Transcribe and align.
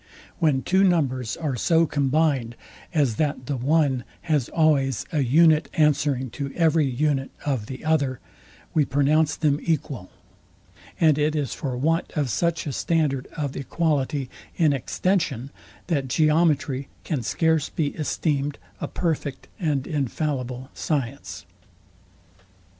When 0.39 0.63
two 0.63 0.83
numbers 0.83 1.37
are 1.37 1.55
so 1.55 1.85
combined, 1.85 2.55
as 2.91 3.17
that 3.17 3.45
the 3.45 3.55
one 3.55 4.03
has 4.21 4.49
always 4.49 5.05
an 5.11 5.23
unite 5.27 5.69
answering 5.75 6.31
to 6.31 6.51
every 6.55 6.87
unite 6.87 7.29
of 7.45 7.67
the 7.67 7.85
other, 7.85 8.19
we 8.73 8.83
pronounce 8.83 9.35
them 9.35 9.59
equal; 9.61 10.09
and 10.99 11.19
it 11.19 11.35
is 11.35 11.53
for 11.53 11.77
want 11.77 12.11
of 12.15 12.31
such 12.31 12.65
a 12.65 12.73
standard 12.73 13.27
of 13.37 13.55
equality 13.55 14.27
in 14.55 14.73
extension, 14.73 15.51
that 15.85 16.07
geometry 16.07 16.87
can 17.03 17.21
scarce 17.21 17.69
be 17.69 17.89
esteemed 17.89 18.57
a 18.79 18.87
perfect 18.87 19.49
and 19.59 19.85
infallible 19.85 20.71
science. 20.73 21.45